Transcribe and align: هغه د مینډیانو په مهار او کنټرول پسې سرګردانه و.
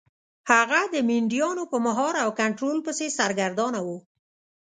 هغه 0.51 0.79
د 0.93 0.95
مینډیانو 1.07 1.63
په 1.71 1.77
مهار 1.85 2.13
او 2.23 2.29
کنټرول 2.41 2.77
پسې 2.85 3.07
سرګردانه 3.19 3.79
و. 3.87 3.87